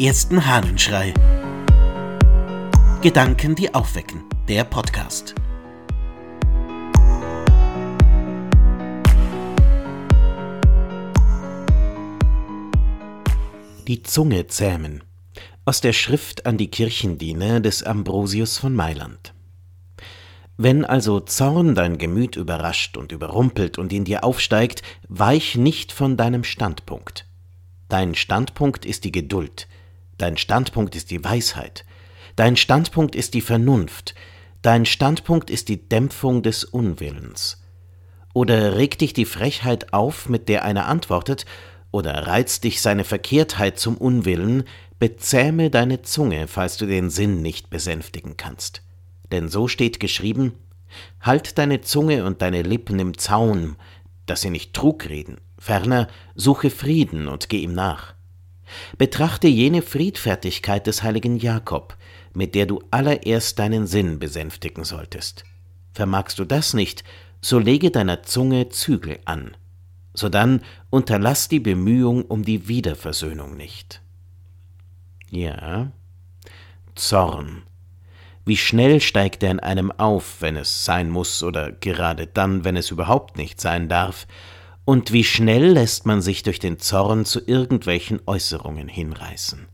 ersten 0.00 0.46
Hahnenschrei. 0.46 1.12
Gedanken, 3.02 3.54
die 3.54 3.74
aufwecken. 3.74 4.24
Der 4.48 4.64
Podcast. 4.64 5.34
Die 13.86 14.02
Zunge 14.02 14.46
zähmen. 14.46 15.04
Aus 15.66 15.82
der 15.82 15.92
Schrift 15.92 16.46
an 16.46 16.56
die 16.56 16.70
Kirchendiener 16.70 17.60
des 17.60 17.82
Ambrosius 17.82 18.56
von 18.56 18.74
Mailand. 18.74 19.34
Wenn 20.56 20.86
also 20.86 21.20
Zorn 21.20 21.74
dein 21.74 21.98
Gemüt 21.98 22.36
überrascht 22.36 22.96
und 22.96 23.12
überrumpelt 23.12 23.76
und 23.76 23.92
in 23.92 24.06
dir 24.06 24.24
aufsteigt, 24.24 24.82
weich 25.08 25.56
nicht 25.56 25.92
von 25.92 26.16
deinem 26.16 26.44
Standpunkt. 26.44 27.26
Dein 27.90 28.14
Standpunkt 28.14 28.86
ist 28.86 29.04
die 29.04 29.12
Geduld, 29.12 29.68
dein 30.20 30.36
Standpunkt 30.36 30.96
ist 30.96 31.10
die 31.10 31.24
Weisheit, 31.24 31.84
dein 32.36 32.56
Standpunkt 32.56 33.14
ist 33.14 33.34
die 33.34 33.40
Vernunft, 33.40 34.14
dein 34.62 34.86
Standpunkt 34.86 35.50
ist 35.50 35.68
die 35.68 35.88
Dämpfung 35.88 36.42
des 36.42 36.64
Unwillens. 36.64 37.62
Oder 38.32 38.76
regt 38.76 39.00
dich 39.00 39.12
die 39.12 39.24
Frechheit 39.24 39.92
auf, 39.92 40.28
mit 40.28 40.48
der 40.48 40.64
einer 40.64 40.86
antwortet, 40.86 41.46
oder 41.90 42.26
reizt 42.28 42.62
dich 42.62 42.80
seine 42.80 43.02
Verkehrtheit 43.02 43.78
zum 43.78 43.96
Unwillen, 43.96 44.64
bezähme 45.00 45.70
deine 45.70 46.02
Zunge, 46.02 46.46
falls 46.46 46.76
du 46.76 46.86
den 46.86 47.10
Sinn 47.10 47.42
nicht 47.42 47.70
besänftigen 47.70 48.36
kannst 48.36 48.82
denn 49.32 49.48
so 49.48 49.68
steht 49.68 50.00
geschrieben, 50.00 50.54
Halt 51.20 51.56
deine 51.58 51.82
Zunge 51.82 52.24
und 52.24 52.42
deine 52.42 52.62
Lippen 52.62 52.98
im 52.98 53.16
Zaun, 53.16 53.76
dass 54.26 54.40
sie 54.40 54.50
nicht 54.50 54.74
Trug 54.74 55.08
reden, 55.08 55.36
ferner 55.56 56.08
suche 56.34 56.68
Frieden 56.68 57.28
und 57.28 57.48
geh 57.48 57.58
ihm 57.58 57.74
nach. 57.74 58.14
Betrachte 58.98 59.48
jene 59.48 59.82
Friedfertigkeit 59.82 60.86
des 60.86 61.02
heiligen 61.02 61.38
Jakob, 61.38 61.96
mit 62.34 62.54
der 62.54 62.66
du 62.66 62.82
allererst 62.90 63.58
deinen 63.58 63.86
Sinn 63.86 64.18
besänftigen 64.18 64.84
solltest. 64.84 65.44
Vermagst 65.92 66.38
du 66.38 66.44
das 66.44 66.74
nicht, 66.74 67.04
so 67.40 67.58
lege 67.58 67.90
deiner 67.90 68.22
Zunge 68.22 68.68
Zügel 68.68 69.18
an. 69.24 69.56
Sodann 70.14 70.62
unterlass 70.90 71.48
die 71.48 71.60
Bemühung 71.60 72.24
um 72.24 72.44
die 72.44 72.68
Wiederversöhnung 72.68 73.56
nicht. 73.56 74.02
Ja, 75.30 75.92
Zorn, 76.94 77.62
wie 78.44 78.56
schnell 78.56 79.00
steigt 79.00 79.42
er 79.42 79.52
in 79.52 79.60
einem 79.60 79.92
auf, 79.92 80.40
wenn 80.40 80.56
es 80.56 80.84
sein 80.84 81.08
muss 81.08 81.42
oder 81.42 81.70
gerade 81.70 82.26
dann, 82.26 82.64
wenn 82.64 82.76
es 82.76 82.90
überhaupt 82.90 83.36
nicht 83.36 83.60
sein 83.60 83.88
darf, 83.88 84.26
und 84.84 85.12
wie 85.12 85.24
schnell 85.24 85.72
lässt 85.72 86.06
man 86.06 86.22
sich 86.22 86.42
durch 86.42 86.58
den 86.58 86.78
Zorn 86.78 87.24
zu 87.24 87.40
irgendwelchen 87.46 88.20
Äußerungen 88.26 88.88
hinreißen. 88.88 89.66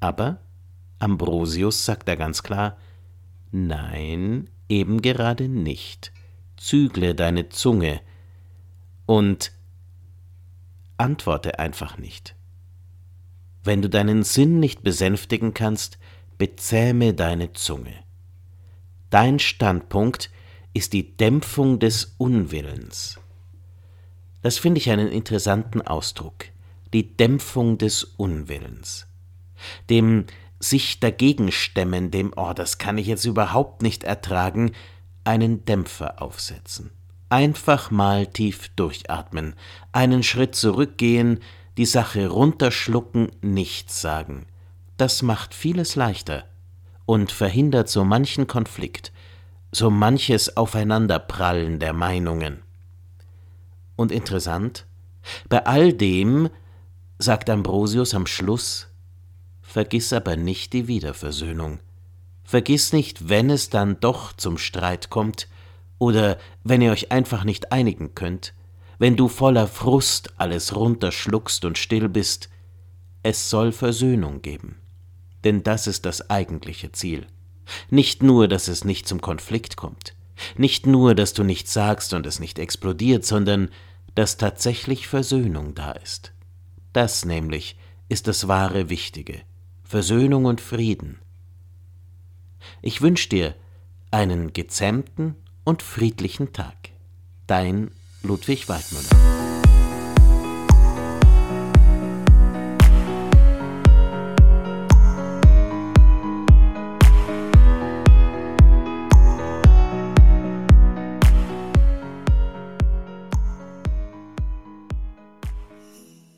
Aber 0.00 0.40
Ambrosius 0.98 1.84
sagt 1.84 2.08
da 2.08 2.14
ganz 2.14 2.42
klar, 2.42 2.76
nein, 3.52 4.50
eben 4.68 5.02
gerade 5.02 5.48
nicht. 5.48 6.12
Zügle 6.56 7.14
deine 7.14 7.48
Zunge 7.50 8.00
und 9.06 9.52
antworte 10.96 11.58
einfach 11.58 11.98
nicht. 11.98 12.34
Wenn 13.62 13.82
du 13.82 13.88
deinen 13.88 14.22
Sinn 14.22 14.60
nicht 14.60 14.82
besänftigen 14.82 15.54
kannst, 15.54 15.98
bezähme 16.38 17.14
deine 17.14 17.52
Zunge. 17.52 17.94
Dein 19.10 19.38
Standpunkt 19.38 20.30
ist 20.72 20.92
die 20.92 21.16
Dämpfung 21.16 21.78
des 21.78 22.14
Unwillens. 22.18 23.18
Das 24.44 24.58
finde 24.58 24.78
ich 24.78 24.90
einen 24.90 25.08
interessanten 25.08 25.80
Ausdruck. 25.80 26.44
Die 26.92 27.16
Dämpfung 27.16 27.78
des 27.78 28.04
Unwillens. 28.04 29.06
Dem 29.88 30.26
sich 30.60 31.00
dagegen 31.00 31.50
stemmen, 31.50 32.10
dem, 32.10 32.34
oh, 32.36 32.52
das 32.52 32.76
kann 32.76 32.98
ich 32.98 33.06
jetzt 33.06 33.24
überhaupt 33.24 33.80
nicht 33.80 34.04
ertragen, 34.04 34.72
einen 35.24 35.64
Dämpfer 35.64 36.20
aufsetzen. 36.20 36.90
Einfach 37.30 37.90
mal 37.90 38.26
tief 38.26 38.68
durchatmen, 38.76 39.54
einen 39.92 40.22
Schritt 40.22 40.54
zurückgehen, 40.54 41.40
die 41.78 41.86
Sache 41.86 42.28
runterschlucken, 42.28 43.30
nichts 43.40 44.02
sagen. 44.02 44.44
Das 44.98 45.22
macht 45.22 45.54
vieles 45.54 45.96
leichter 45.96 46.44
und 47.06 47.32
verhindert 47.32 47.88
so 47.88 48.04
manchen 48.04 48.46
Konflikt, 48.46 49.10
so 49.72 49.88
manches 49.88 50.58
Aufeinanderprallen 50.58 51.78
der 51.78 51.94
Meinungen. 51.94 52.62
Und 53.96 54.12
interessant, 54.12 54.86
bei 55.48 55.64
all 55.66 55.92
dem, 55.92 56.50
sagt 57.18 57.48
Ambrosius 57.48 58.14
am 58.14 58.26
Schluss, 58.26 58.88
vergiss 59.62 60.12
aber 60.12 60.36
nicht 60.36 60.72
die 60.72 60.88
Wiederversöhnung. 60.88 61.80
Vergiss 62.44 62.92
nicht, 62.92 63.28
wenn 63.28 63.50
es 63.50 63.70
dann 63.70 64.00
doch 64.00 64.32
zum 64.32 64.58
Streit 64.58 65.10
kommt, 65.10 65.48
oder 65.98 66.38
wenn 66.64 66.82
ihr 66.82 66.92
euch 66.92 67.12
einfach 67.12 67.44
nicht 67.44 67.72
einigen 67.72 68.14
könnt, 68.14 68.52
wenn 68.98 69.16
du 69.16 69.28
voller 69.28 69.68
Frust 69.68 70.34
alles 70.38 70.76
runterschluckst 70.76 71.64
und 71.64 71.78
still 71.78 72.08
bist, 72.08 72.50
es 73.22 73.48
soll 73.48 73.72
Versöhnung 73.72 74.42
geben 74.42 74.76
denn 75.44 75.62
das 75.62 75.86
ist 75.86 76.04
das 76.06 76.30
eigentliche 76.30 76.90
Ziel. 76.92 77.26
Nicht 77.90 78.22
nur, 78.22 78.48
dass 78.48 78.68
es 78.68 78.84
nicht 78.84 79.06
zum 79.06 79.20
Konflikt 79.20 79.76
kommt, 79.76 80.14
nicht 80.56 80.86
nur, 80.86 81.14
dass 81.14 81.32
du 81.32 81.44
nichts 81.44 81.72
sagst 81.72 82.12
und 82.14 82.26
es 82.26 82.40
nicht 82.40 82.58
explodiert, 82.58 83.24
sondern 83.24 83.70
dass 84.14 84.36
tatsächlich 84.36 85.08
Versöhnung 85.08 85.74
da 85.74 85.92
ist. 85.92 86.32
Das 86.92 87.24
nämlich 87.24 87.76
ist 88.08 88.28
das 88.28 88.48
wahre 88.48 88.88
Wichtige, 88.88 89.40
Versöhnung 89.82 90.44
und 90.44 90.60
Frieden. 90.60 91.18
Ich 92.82 93.02
wünsche 93.02 93.28
dir 93.28 93.54
einen 94.10 94.52
gezähmten 94.52 95.34
und 95.64 95.82
friedlichen 95.82 96.52
Tag. 96.52 96.90
Dein 97.46 97.90
Ludwig 98.22 98.68
Weidmüller. 98.68 99.43